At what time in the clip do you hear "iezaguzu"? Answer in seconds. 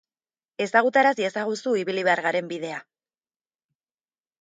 1.25-1.75